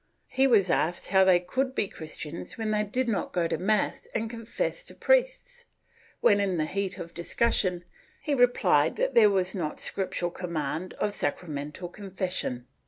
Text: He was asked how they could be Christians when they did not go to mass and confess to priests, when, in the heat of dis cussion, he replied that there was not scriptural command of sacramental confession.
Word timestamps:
He 0.29 0.47
was 0.47 0.71
asked 0.71 1.09
how 1.09 1.23
they 1.23 1.39
could 1.39 1.75
be 1.75 1.87
Christians 1.87 2.57
when 2.57 2.71
they 2.71 2.81
did 2.83 3.07
not 3.07 3.31
go 3.31 3.47
to 3.47 3.59
mass 3.59 4.07
and 4.15 4.31
confess 4.31 4.81
to 4.85 4.95
priests, 4.95 5.65
when, 6.21 6.39
in 6.39 6.57
the 6.57 6.65
heat 6.65 6.97
of 6.97 7.13
dis 7.13 7.35
cussion, 7.35 7.83
he 8.19 8.33
replied 8.33 8.95
that 8.95 9.13
there 9.13 9.29
was 9.29 9.53
not 9.53 9.79
scriptural 9.79 10.31
command 10.31 10.95
of 10.95 11.13
sacramental 11.13 11.87
confession. 11.87 12.65